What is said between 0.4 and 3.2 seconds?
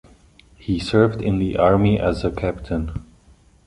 He served in the army as a Captain.